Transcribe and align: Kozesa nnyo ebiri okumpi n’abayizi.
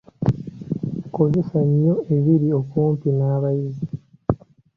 Kozesa 1.13 1.59
nnyo 1.67 1.95
ebiri 2.15 2.47
okumpi 2.59 3.09
n’abayizi. 3.17 3.87